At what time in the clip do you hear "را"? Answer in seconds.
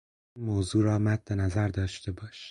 0.83-0.99